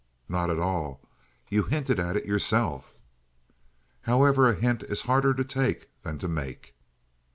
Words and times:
"Not 0.27 0.49
at 0.49 0.57
all. 0.57 1.07
You 1.49 1.61
hinted 1.61 1.99
at 1.99 2.15
it 2.15 2.25
yourself." 2.25 2.95
"However, 4.01 4.49
a 4.49 4.55
hint 4.55 4.81
is 4.81 5.03
harder 5.03 5.35
to 5.35 5.43
take 5.43 5.89
than 6.01 6.17
to 6.17 6.27
make." 6.27 6.73